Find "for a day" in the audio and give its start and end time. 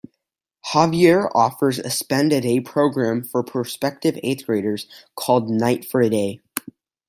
5.85-6.39